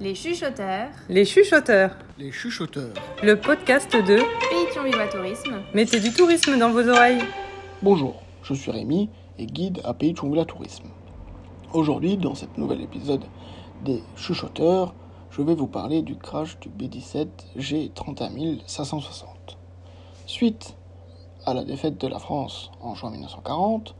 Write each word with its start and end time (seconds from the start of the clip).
Les 0.00 0.14
chuchoteurs, 0.14 0.90
Les 1.08 1.24
chuchoteurs, 1.24 1.96
Les 2.18 2.30
chuchoteurs. 2.30 2.92
le 3.22 3.40
podcast 3.40 3.90
de 3.92 4.16
Pays 4.18 4.84
Viva 4.84 5.08
Tourisme, 5.08 5.62
Mettez 5.74 6.00
du 6.00 6.12
tourisme 6.12 6.58
dans 6.58 6.70
vos 6.70 6.86
oreilles. 6.88 7.22
Bonjour, 7.82 8.22
je 8.42 8.52
suis 8.54 8.70
Rémi 8.70 9.08
et 9.38 9.46
guide 9.46 9.80
à 9.84 9.94
Pays 9.94 10.14
Chongula 10.14 10.44
Tourisme. 10.44 10.88
Aujourd'hui, 11.72 12.18
dans 12.18 12.34
cet 12.34 12.58
nouvel 12.58 12.82
épisode 12.82 13.24
des 13.84 14.02
chuchoteurs, 14.16 14.94
je 15.30 15.40
vais 15.42 15.54
vous 15.54 15.66
parler 15.66 16.02
du 16.02 16.16
crash 16.16 16.58
du 16.60 16.68
B-17 16.68 17.28
G31560. 17.58 19.24
Suite 20.26 20.76
à 21.46 21.54
la 21.54 21.64
défaite 21.64 21.98
de 21.98 22.08
la 22.08 22.18
France 22.18 22.70
en 22.82 22.94
juin 22.94 23.10
1940, 23.12 23.94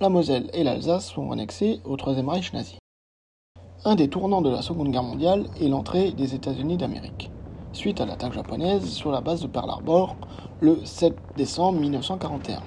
la 0.00 0.08
Moselle 0.10 0.50
et 0.52 0.64
l'Alsace 0.64 1.06
sont 1.10 1.30
annexées 1.32 1.80
au 1.84 1.96
Troisième 1.96 2.28
Reich 2.28 2.52
nazi. 2.52 2.76
Un 3.82 3.94
des 3.94 4.08
tournants 4.08 4.42
de 4.42 4.50
la 4.50 4.60
Seconde 4.60 4.90
Guerre 4.90 5.02
mondiale 5.02 5.46
est 5.58 5.68
l'entrée 5.68 6.10
des 6.12 6.34
États-Unis 6.34 6.76
d'Amérique, 6.76 7.30
suite 7.72 8.02
à 8.02 8.04
l'attaque 8.04 8.34
japonaise 8.34 8.84
sur 8.84 9.10
la 9.10 9.22
base 9.22 9.40
de 9.40 9.46
Pearl 9.46 9.70
Harbor 9.70 10.16
le 10.60 10.84
7 10.84 11.16
décembre 11.38 11.80
1941. 11.80 12.60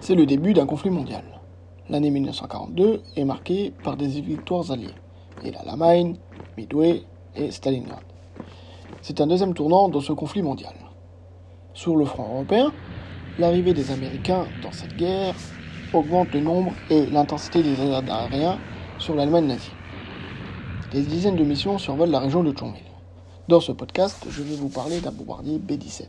C'est 0.00 0.14
le 0.14 0.26
début 0.26 0.52
d'un 0.52 0.66
conflit 0.66 0.90
mondial. 0.90 1.24
L'année 1.88 2.10
1942 2.10 3.00
est 3.16 3.24
marquée 3.24 3.72
par 3.82 3.96
des 3.96 4.08
victoires 4.08 4.70
alliées, 4.70 4.94
et 5.42 5.52
la 5.52 5.74
Main, 5.74 6.12
Midway 6.58 7.04
et 7.34 7.50
Stalingrad. 7.50 8.04
C'est 9.00 9.22
un 9.22 9.26
deuxième 9.26 9.54
tournant 9.54 9.88
dans 9.88 10.02
ce 10.02 10.12
conflit 10.12 10.42
mondial. 10.42 10.74
Sur 11.72 11.96
le 11.96 12.04
front 12.04 12.28
européen, 12.34 12.72
l'arrivée 13.38 13.72
des 13.72 13.90
Américains 13.90 14.44
dans 14.62 14.72
cette 14.72 14.98
guerre 14.98 15.34
augmente 15.94 16.30
le 16.34 16.40
nombre 16.40 16.72
et 16.90 17.06
l'intensité 17.06 17.62
des 17.62 17.80
aériens 17.80 18.58
sur 19.00 19.14
l'Allemagne 19.14 19.46
nazie. 19.46 19.72
Des 20.92 21.00
dizaines 21.00 21.36
de 21.36 21.44
missions 21.44 21.78
survolent 21.78 22.10
la 22.10 22.20
région 22.20 22.44
de 22.44 22.54
Chongqing. 22.56 22.84
Dans 23.48 23.60
ce 23.60 23.72
podcast, 23.72 24.26
je 24.28 24.42
vais 24.42 24.54
vous 24.54 24.68
parler 24.68 25.00
d'un 25.00 25.10
bombardier 25.10 25.58
B-17. 25.58 26.04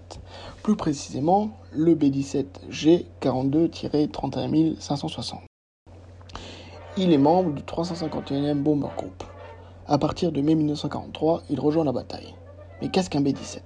Plus 0.61 0.75
précisément, 0.75 1.51
le 1.71 1.95
B-17 1.95 2.45
G42-31560. 2.69 5.35
Il 6.97 7.13
est 7.13 7.17
membre 7.17 7.53
du 7.53 7.61
351e 7.61 8.61
Bomber 8.61 8.89
Group. 8.97 9.23
À 9.87 9.97
partir 9.97 10.33
de 10.33 10.41
mai 10.41 10.55
1943, 10.55 11.43
il 11.49 11.61
rejoint 11.61 11.85
la 11.85 11.93
bataille. 11.93 12.35
Mais 12.81 12.89
qu'est-ce 12.89 13.09
qu'un 13.09 13.21
B-17 13.21 13.61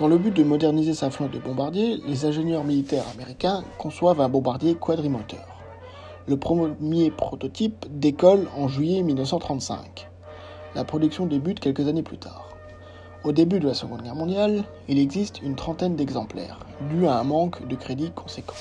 Dans 0.00 0.08
le 0.08 0.18
but 0.18 0.34
de 0.34 0.42
moderniser 0.42 0.94
sa 0.94 1.10
flotte 1.10 1.30
de 1.30 1.38
bombardiers, 1.38 1.98
les 2.06 2.24
ingénieurs 2.24 2.64
militaires 2.64 3.04
américains 3.14 3.62
conçoivent 3.78 4.20
un 4.20 4.28
bombardier 4.28 4.74
quadrimoteur. 4.74 5.55
Le 6.28 6.36
premier 6.36 7.12
prototype 7.12 7.86
décolle 7.88 8.48
en 8.56 8.66
juillet 8.66 9.04
1935. 9.04 10.08
La 10.74 10.82
production 10.82 11.24
débute 11.24 11.60
quelques 11.60 11.86
années 11.86 12.02
plus 12.02 12.18
tard. 12.18 12.48
Au 13.22 13.30
début 13.30 13.60
de 13.60 13.68
la 13.68 13.74
Seconde 13.74 14.02
Guerre 14.02 14.16
mondiale, 14.16 14.64
il 14.88 14.98
existe 14.98 15.40
une 15.40 15.54
trentaine 15.54 15.94
d'exemplaires, 15.94 16.58
dû 16.90 17.06
à 17.06 17.16
un 17.20 17.22
manque 17.22 17.64
de 17.68 17.76
crédit 17.76 18.10
conséquent. 18.10 18.56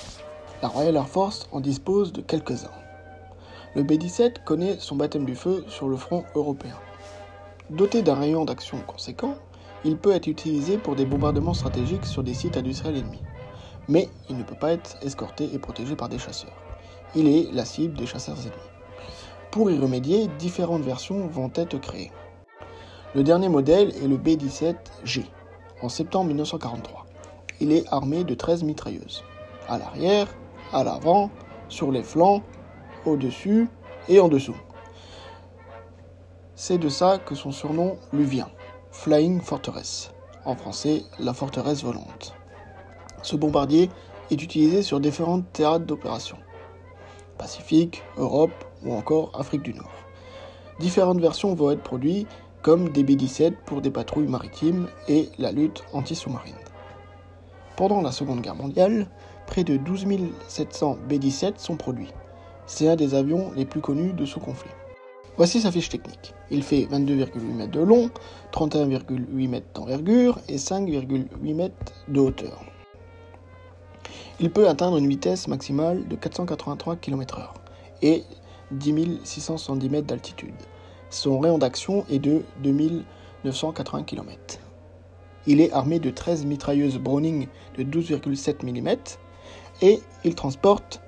La 0.61 0.67
Royal 0.67 0.95
Air 0.95 1.07
Force 1.07 1.49
en 1.51 1.59
dispose 1.59 2.13
de 2.13 2.21
quelques-uns. 2.21 2.69
Le 3.73 3.81
B-17 3.81 4.43
connaît 4.45 4.77
son 4.77 4.95
baptême 4.95 5.25
du 5.25 5.35
feu 5.35 5.65
sur 5.67 5.87
le 5.87 5.97
front 5.97 6.23
européen. 6.35 6.77
Doté 7.71 8.03
d'un 8.03 8.13
rayon 8.13 8.45
d'action 8.45 8.77
conséquent, 8.85 9.37
il 9.83 9.97
peut 9.97 10.13
être 10.13 10.27
utilisé 10.27 10.77
pour 10.77 10.95
des 10.95 11.05
bombardements 11.07 11.55
stratégiques 11.55 12.05
sur 12.05 12.21
des 12.21 12.35
sites 12.35 12.57
industriels 12.57 12.97
ennemis. 12.97 13.23
Mais 13.87 14.07
il 14.29 14.37
ne 14.37 14.43
peut 14.43 14.53
pas 14.53 14.71
être 14.71 14.97
escorté 15.01 15.49
et 15.51 15.57
protégé 15.57 15.95
par 15.95 16.09
des 16.09 16.19
chasseurs. 16.19 16.64
Il 17.13 17.27
est 17.27 17.51
la 17.51 17.65
cible 17.65 17.97
des 17.97 18.05
chasseurs 18.05 18.39
ennemis. 18.39 18.55
Pour 19.51 19.69
y 19.69 19.77
remédier, 19.77 20.27
différentes 20.39 20.83
versions 20.83 21.27
vont 21.27 21.51
être 21.55 21.77
créées. 21.79 22.11
Le 23.13 23.23
dernier 23.23 23.47
modèle 23.47 23.93
est 24.03 24.07
le 24.07 24.17
B-17G, 24.17 25.23
en 25.81 25.87
septembre 25.87 26.27
1943. 26.27 27.05
Il 27.61 27.71
est 27.71 27.85
armé 27.93 28.23
de 28.23 28.33
13 28.33 28.63
mitrailleuses, 28.63 29.23
à 29.69 29.77
l'arrière, 29.77 30.27
à 30.73 30.83
l'avant, 30.83 31.29
sur 31.69 31.91
les 31.91 32.03
flancs, 32.03 32.43
au-dessus 33.05 33.69
et 34.09 34.19
en 34.19 34.27
dessous. 34.27 34.57
C'est 36.55 36.77
de 36.77 36.89
ça 36.89 37.17
que 37.17 37.35
son 37.35 37.51
surnom 37.51 37.97
lui 38.11 38.25
vient, 38.25 38.49
Flying 38.91 39.41
Fortress, 39.41 40.11
en 40.45 40.55
français 40.55 41.03
la 41.19 41.33
forteresse 41.33 41.83
volante. 41.83 42.33
Ce 43.21 43.35
bombardier 43.35 43.89
est 44.31 44.41
utilisé 44.41 44.81
sur 44.81 44.99
différents 44.99 45.41
théâtres 45.41 45.85
d'opération. 45.85 46.37
Pacifique, 47.37 48.03
Europe 48.17 48.65
ou 48.83 48.93
encore 48.93 49.31
Afrique 49.39 49.63
du 49.63 49.73
Nord. 49.73 49.91
Différentes 50.79 51.21
versions 51.21 51.53
vont 51.53 51.71
être 51.71 51.83
produites 51.83 52.27
comme 52.61 52.89
des 52.89 53.03
B-17 53.03 53.53
pour 53.65 53.81
des 53.81 53.91
patrouilles 53.91 54.27
maritimes 54.27 54.87
et 55.07 55.29
la 55.37 55.51
lutte 55.51 55.83
anti-sous-marine. 55.93 56.55
Pendant 57.77 58.01
la 58.01 58.11
Seconde 58.11 58.41
Guerre 58.41 58.55
mondiale, 58.55 59.07
près 59.47 59.63
de 59.63 59.77
12 59.77 60.07
700 60.47 60.97
B-17 61.07 61.59
sont 61.59 61.77
produits. 61.77 62.11
C'est 62.65 62.87
un 62.87 62.95
des 62.95 63.13
avions 63.13 63.51
les 63.55 63.65
plus 63.65 63.81
connus 63.81 64.13
de 64.13 64.25
ce 64.25 64.39
conflit. 64.39 64.71
Voici 65.37 65.59
sa 65.59 65.71
fiche 65.71 65.89
technique. 65.89 66.33
Il 66.49 66.63
fait 66.63 66.87
22,8 66.89 67.41
mètres 67.53 67.71
de 67.71 67.81
long, 67.81 68.09
31,8 68.53 69.49
mètres 69.49 69.67
d'envergure 69.73 70.39
et 70.47 70.55
5,8 70.55 71.53
mètres 71.53 71.93
de 72.07 72.19
hauteur. 72.19 72.63
Il 74.41 74.51
peut 74.51 74.67
atteindre 74.67 74.97
une 74.97 75.07
vitesse 75.07 75.47
maximale 75.47 76.05
de 76.09 76.15
483 76.17 76.97
km/h 76.97 77.53
et 78.01 78.23
10 78.71 79.19
670 79.23 79.89
mètres 79.89 80.07
d'altitude. 80.07 80.55
Son 81.09 81.39
rayon 81.39 81.57
d'action 81.57 82.05
est 82.09 82.19
de 82.19 82.43
2980 82.61 84.03
km. 84.03 84.59
Il 85.47 85.61
est 85.61 85.71
armé 85.71 85.99
de 85.99 86.09
13 86.09 86.45
mitrailleuses 86.45 86.97
Browning 86.97 87.47
de 87.77 87.83
12,7 87.83 88.65
mm 88.65 88.97
et 89.81 90.01
il 90.25 90.35
transporte 90.35 91.01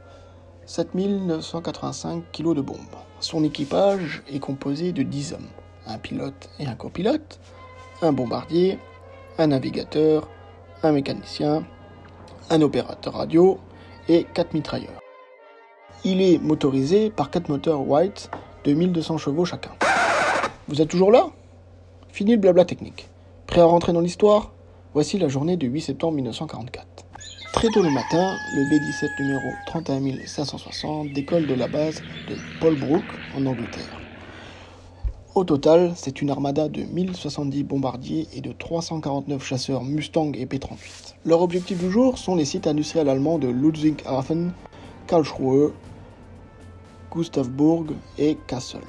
7985 0.65 2.23
kg 2.31 2.53
de 2.53 2.61
bombes. 2.61 2.77
Son 3.19 3.43
équipage 3.43 4.23
est 4.31 4.39
composé 4.39 4.93
de 4.93 5.03
10 5.03 5.33
hommes, 5.33 5.49
un 5.85 5.97
pilote 5.97 6.49
et 6.59 6.67
un 6.67 6.75
copilote, 6.75 7.39
un 8.01 8.13
bombardier, 8.13 8.79
un 9.37 9.47
navigateur, 9.47 10.29
un 10.83 10.93
mécanicien, 10.93 11.65
un 12.49 12.61
opérateur 12.61 13.13
radio 13.13 13.59
et 14.09 14.25
4 14.33 14.53
mitrailleurs. 14.53 14.99
Il 16.03 16.21
est 16.21 16.37
motorisé 16.37 17.09
par 17.09 17.29
4 17.31 17.49
moteurs 17.49 17.87
White 17.87 18.29
de 18.63 18.73
1200 18.73 19.17
chevaux 19.17 19.45
chacun. 19.45 19.71
Vous 20.67 20.81
êtes 20.81 20.89
toujours 20.89 21.11
là? 21.11 21.27
Fini 22.09 22.31
le 22.31 22.37
blabla 22.37 22.65
technique. 22.65 23.07
Prêt 23.47 23.61
à 23.61 23.65
rentrer 23.65 23.93
dans 23.93 24.01
l'histoire? 24.01 24.51
Voici 24.93 25.17
la 25.17 25.27
journée 25.27 25.57
du 25.57 25.67
8 25.67 25.81
septembre 25.81 26.15
1944. 26.15 26.85
Très 27.53 27.69
tôt 27.69 27.81
le 27.81 27.89
matin, 27.89 28.35
le 28.55 28.63
B-17 28.69 29.07
numéro 29.19 29.49
31560 29.67 31.13
décolle 31.13 31.47
de 31.47 31.53
la 31.53 31.67
base 31.67 32.01
de 32.29 32.35
Paulbrook 32.59 33.03
en 33.35 33.45
Angleterre. 33.45 34.06
Au 35.37 35.43
total, 35.43 35.93
c'est 35.95 36.23
une 36.23 36.31
armada 36.31 36.67
de 36.67 36.81
1070 36.81 37.61
bombardiers 37.61 38.27
et 38.33 38.41
de 38.41 38.51
349 38.51 39.45
chasseurs 39.45 39.83
Mustang 39.83 40.31
et 40.33 40.47
P-38. 40.47 41.13
Leur 41.25 41.43
objectif 41.43 41.77
du 41.77 41.91
jour 41.91 42.17
sont 42.17 42.35
les 42.35 42.43
sites 42.43 42.65
industriels 42.65 43.07
allemands 43.07 43.37
de 43.37 43.47
Ludwigshafen, 43.47 44.51
Karlsruhe, 45.05 45.73
Gustavsburg 47.11 47.93
et 48.17 48.35
Kassel. 48.47 48.81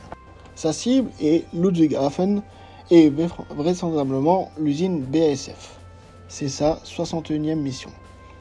Sa 0.54 0.72
cible 0.72 1.10
est 1.20 1.44
Ludwigshafen 1.52 2.40
et 2.90 3.12
vraisemblablement 3.50 4.50
l'usine 4.58 5.02
BASF. 5.02 5.78
C'est 6.28 6.48
sa 6.48 6.80
61e 6.82 7.56
mission. 7.56 7.90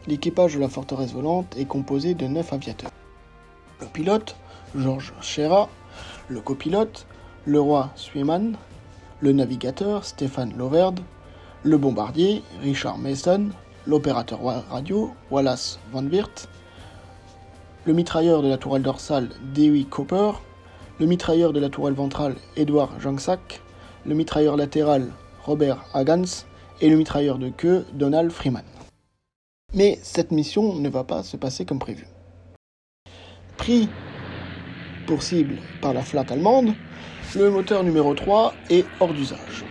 L'équipage 0.08 0.56
de 0.56 0.62
la 0.62 0.70
forteresse 0.70 1.12
volante 1.12 1.58
est 1.58 1.66
composé 1.66 2.14
de 2.14 2.26
9 2.26 2.54
aviateurs. 2.54 2.92
Le 3.82 3.88
pilote, 3.88 4.38
Georges 4.78 5.12
Schera, 5.20 5.68
le 6.30 6.40
copilote, 6.40 7.06
le 7.48 7.62
roi 7.62 7.92
Swiman, 7.96 8.58
le 9.22 9.32
navigateur, 9.32 10.04
Stéphane 10.04 10.54
Loverd, 10.58 11.00
le 11.64 11.78
bombardier, 11.78 12.44
Richard 12.62 12.98
Mason, 12.98 13.50
l'opérateur 13.88 14.42
radio, 14.70 15.12
Wallace 15.32 15.80
Van 15.94 16.06
Wirt, 16.06 16.50
le 17.86 17.94
mitrailleur 17.94 18.42
de 18.42 18.50
la 18.50 18.58
tourelle 18.58 18.82
dorsale, 18.82 19.30
Dewey 19.56 19.86
Cooper, 19.86 20.32
le 21.00 21.06
mitrailleur 21.06 21.54
de 21.54 21.62
la 21.62 21.70
tourelle 21.70 21.94
ventrale, 21.94 22.36
Edward 22.58 22.92
Jangsack, 23.00 23.62
le 24.06 24.14
mitrailleur 24.14 24.58
latéral, 24.58 25.10
Robert 25.46 25.86
Hagans, 25.94 26.46
et 26.82 26.90
le 26.90 26.98
mitrailleur 26.98 27.38
de 27.38 27.50
queue, 27.50 27.86
Donald 27.94 28.30
Freeman. 28.30 28.66
Mais 29.74 29.98
cette 30.04 30.32
mission 30.32 30.76
ne 30.76 30.90
va 30.90 31.06
pas 31.06 31.24
se 31.24 31.38
passer 31.38 31.64
comme 31.66 31.80
prévu. 31.80 32.08
Pris 33.56 33.88
pour 35.08 35.24
cible 35.24 35.56
par 35.82 35.94
la 35.94 36.02
flak 36.02 36.30
allemande, 36.32 36.74
le 37.36 37.50
moteur 37.50 37.84
numéro 37.84 38.14
3 38.14 38.54
est 38.70 38.86
hors 39.00 39.14
d'usage. 39.14 39.66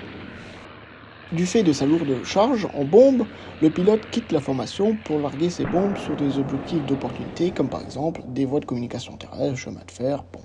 Du 1.32 1.46
fait 1.46 1.62
de 1.62 1.72
sa 1.72 1.86
lourde 1.86 2.22
charge 2.24 2.68
en 2.74 2.84
bombes, 2.84 3.26
le 3.60 3.70
pilote 3.70 4.08
quitte 4.10 4.30
la 4.30 4.40
formation 4.40 4.94
pour 4.94 5.18
larguer 5.18 5.50
ses 5.50 5.64
bombes 5.64 5.96
sur 5.96 6.16
des 6.16 6.38
objectifs 6.38 6.84
d'opportunité 6.84 7.50
comme 7.52 7.68
par 7.68 7.82
exemple 7.82 8.22
des 8.28 8.44
voies 8.44 8.60
de 8.60 8.66
communication 8.66 9.16
terrestre, 9.16 9.56
chemin 9.56 9.80
de 9.86 9.90
fer, 9.90 10.22
pont. 10.24 10.40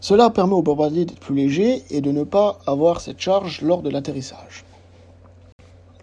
Cela 0.00 0.30
permet 0.30 0.54
au 0.54 0.62
bombardier 0.62 1.04
d'être 1.04 1.20
plus 1.20 1.34
léger 1.34 1.82
et 1.90 2.00
de 2.00 2.10
ne 2.10 2.24
pas 2.24 2.58
avoir 2.66 3.00
cette 3.00 3.20
charge 3.20 3.62
lors 3.62 3.82
de 3.82 3.90
l'atterrissage. 3.90 4.64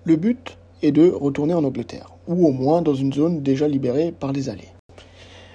Le 0.05 0.15
but 0.15 0.57
est 0.81 0.91
de 0.91 1.09
retourner 1.09 1.53
en 1.53 1.63
Angleterre, 1.63 2.11
ou 2.27 2.47
au 2.47 2.51
moins 2.51 2.81
dans 2.81 2.95
une 2.95 3.13
zone 3.13 3.41
déjà 3.41 3.67
libérée 3.67 4.11
par 4.11 4.31
les 4.31 4.49
Alliés. 4.49 4.71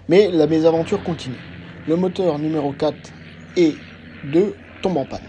Mais 0.09 0.31
la 0.31 0.47
mésaventure 0.47 1.03
continue. 1.03 1.41
Le 1.87 1.97
moteur 1.97 2.39
numéro 2.39 2.73
4 2.73 3.13
et 3.57 3.77
2 4.25 4.55
tombe 4.83 4.97
en 4.97 5.05
panne. 5.05 5.21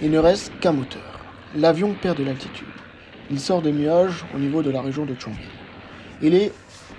Il 0.00 0.10
ne 0.10 0.18
reste 0.18 0.52
qu'un 0.60 0.72
moteur. 0.72 1.20
L'avion 1.54 1.94
perd 1.94 2.18
de 2.18 2.24
l'altitude. 2.24 2.66
Il 3.30 3.38
sort 3.38 3.62
des 3.62 3.72
nuages 3.72 4.24
au 4.34 4.38
niveau 4.38 4.62
de 4.62 4.70
la 4.70 4.80
région 4.80 5.04
de 5.04 5.14
Chongqing. 5.14 5.44
Il 6.22 6.34
est 6.34 6.52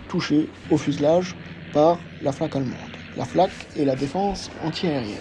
touché 0.08 0.50
au 0.70 0.78
fuselage 0.78 1.36
par 1.74 2.00
la 2.22 2.32
flaque 2.32 2.56
allemande. 2.56 2.78
La 3.18 3.26
flaque 3.26 3.68
est 3.78 3.86
la 3.86 3.96
défense 3.96 4.52
antiaérienne. 4.64 5.18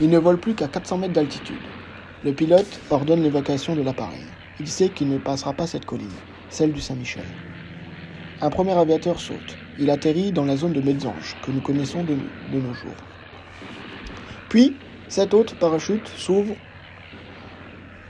Il 0.00 0.08
ne 0.08 0.18
vole 0.18 0.38
plus 0.38 0.54
qu'à 0.54 0.68
400 0.68 0.98
mètres 0.98 1.14
d'altitude. 1.14 1.56
Le 2.24 2.32
pilote 2.32 2.80
ordonne 2.90 3.22
l'évacuation 3.22 3.74
de 3.74 3.82
l'appareil. 3.82 4.24
Il 4.60 4.68
sait 4.68 4.88
qu'il 4.88 5.08
ne 5.08 5.18
passera 5.18 5.52
pas 5.52 5.66
cette 5.66 5.84
colline, 5.84 6.08
celle 6.48 6.72
du 6.72 6.80
Saint-Michel. 6.80 7.24
Un 8.40 8.50
premier 8.50 8.72
aviateur 8.72 9.18
saute. 9.20 9.56
Il 9.78 9.90
atterrit 9.90 10.32
dans 10.32 10.44
la 10.44 10.56
zone 10.56 10.72
de 10.72 10.80
Médzange, 10.80 11.36
que 11.44 11.50
nous 11.50 11.60
connaissons 11.60 12.04
de 12.04 12.14
nos 12.52 12.74
jours. 12.74 12.94
Puis, 14.48 14.76
cet 15.08 15.34
autre 15.34 15.56
parachute 15.56 16.08
s'ouvre 16.08 16.54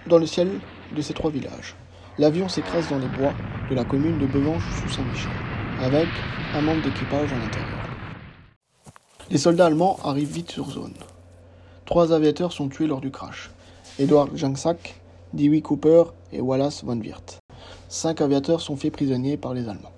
dans 0.07 0.19
le 0.19 0.27
ciel 0.27 0.49
de 0.95 1.03
ces 1.03 1.15
trois 1.15 1.31
villages. 1.31 1.75
L'avion 2.19 2.49
s'écrase 2.49 2.89
dans 2.89 2.99
les 2.99 3.09
bois 3.09 3.33
de 3.69 3.75
la 3.75 3.85
commune 3.85 4.19
de 4.19 4.27
Bevange 4.27 4.63
sous 4.81 4.89
Saint-Michel, 4.89 5.33
avec 5.81 6.09
un 6.55 6.61
membre 6.61 6.83
d'équipage 6.83 7.33
à 7.33 7.39
l'intérieur. 7.39 7.81
Les 9.31 9.39
soldats 9.39 9.67
allemands 9.67 9.99
arrivent 10.05 10.33
vite 10.33 10.51
sur 10.51 10.71
zone. 10.71 10.95
Trois 11.87 12.13
aviateurs 12.13 12.53
sont 12.53 12.69
tués 12.69 12.87
lors 12.87 13.01
du 13.01 13.11
crash. 13.11 13.51
Edward 13.99 14.31
Jangsack, 14.37 15.01
Dewey 15.33 15.61
Cooper 15.61 16.05
et 16.33 16.41
Wallace 16.41 16.85
Van 16.85 16.99
Wirth. 16.99 17.41
Cinq 17.89 18.21
aviateurs 18.21 18.61
sont 18.61 18.77
faits 18.77 18.93
prisonniers 18.93 19.37
par 19.37 19.55
les 19.55 19.69
Allemands. 19.69 19.94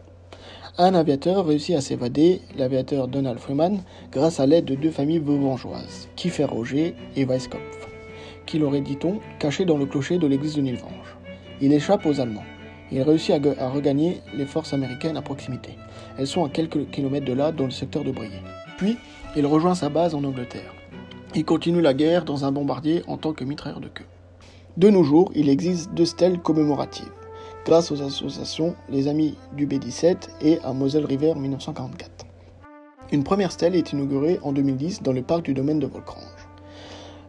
Un 0.79 0.95
aviateur 0.95 1.47
réussit 1.47 1.75
à 1.75 1.81
s'évader, 1.81 2.43
l'aviateur 2.59 3.09
Donald 3.09 3.39
Freeman, 3.39 3.81
grâce 4.13 4.41
à 4.41 4.47
l'aide 4.47 4.67
de 4.67 4.75
deux 4.75 4.91
familles 4.91 5.21
beauvangeoises, 5.21 6.07
Kiefer 6.17 6.45
Roger 6.45 6.95
et 7.17 7.25
Weisskopf, 7.25 7.89
qu'il 8.45 8.63
aurait, 8.63 8.83
dit-on, 8.83 9.21
caché 9.39 9.65
dans 9.65 9.79
le 9.79 9.87
clocher 9.87 10.19
de 10.19 10.27
l'église 10.27 10.55
de 10.55 10.61
Nilvange. 10.61 11.17
Il 11.63 11.73
échappe 11.73 12.05
aux 12.05 12.21
Allemands. 12.21 12.45
Il 12.93 13.01
réussit 13.01 13.31
à, 13.31 13.65
à, 13.65 13.71
regagner 13.71 14.21
les 14.37 14.45
forces 14.45 14.75
américaines 14.75 15.17
à 15.17 15.23
proximité. 15.23 15.71
Elles 16.19 16.27
sont 16.27 16.45
à 16.45 16.51
quelques 16.51 16.91
kilomètres 16.91 17.25
de 17.25 17.33
là, 17.33 17.53
dans 17.53 17.65
le 17.65 17.71
secteur 17.71 18.05
de 18.05 18.11
Briey. 18.11 18.43
Puis, 18.77 18.99
il 19.35 19.47
rejoint 19.47 19.75
sa 19.75 19.89
base 19.89 20.15
en 20.15 20.23
Angleterre. 20.25 20.75
Il 21.35 21.47
continue 21.47 21.81
la 21.81 21.95
guerre 21.95 22.27
dans 22.27 22.45
un 22.45 22.53
bombardier 22.53 23.03
en 23.07 23.17
tant 23.17 23.33
que 23.33 23.45
mitrailleur 23.45 23.81
de 23.81 23.89
queue. 23.89 24.05
De 24.77 24.91
nos 24.91 25.05
jours, 25.05 25.33
il 25.35 25.49
existe 25.49 25.95
deux 25.95 26.05
stèles 26.05 26.39
commémoratives, 26.39 27.07
grâce 27.67 27.91
aux 27.91 28.01
associations 28.01 28.77
Les 28.89 29.09
Amis 29.09 29.35
du 29.57 29.67
B-17 29.67 30.29
et 30.41 30.61
à 30.61 30.73
Moselle 30.73 31.05
River 31.05 31.35
1944. 31.35 32.25
Une 33.11 33.25
première 33.25 33.51
stèle 33.51 33.75
est 33.75 33.91
inaugurée 33.91 34.39
en 34.45 34.53
2010 34.53 35.03
dans 35.03 35.13
le 35.13 35.23
parc 35.23 35.43
du 35.43 35.53
domaine 35.53 35.81
de 35.81 35.87
Volcrange. 35.89 36.23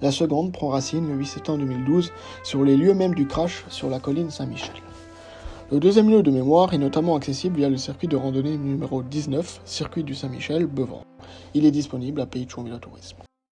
La 0.04 0.12
seconde 0.12 0.52
prend 0.54 0.68
racine 0.68 1.08
le 1.08 1.16
8 1.16 1.26
septembre 1.26 1.66
2012 1.66 2.12
sur 2.44 2.64
les 2.64 2.78
lieux 2.78 2.94
mêmes 2.94 3.16
du 3.16 3.26
crash 3.26 3.66
sur 3.70 3.90
la 3.90 4.00
colline 4.00 4.30
Saint-Michel. 4.30 4.76
Le 5.72 5.80
deuxième 5.80 6.12
lieu 6.12 6.22
de 6.22 6.30
mémoire 6.30 6.72
est 6.72 6.78
notamment 6.78 7.16
accessible 7.16 7.58
via 7.58 7.70
le 7.70 7.78
circuit 7.78 8.08
de 8.08 8.16
randonnée 8.16 8.60
numéro 8.60 9.02
19, 9.02 9.62
circuit 9.66 10.04
du 10.04 10.14
Saint-Michel, 10.14 10.68
Bevan. 10.68 11.02
Il 11.56 11.66
est 11.66 11.72
disponible 11.72 12.22
à 12.22 12.28
Pays 12.28 12.46
de 12.46 12.78
Tourisme. 12.78 13.27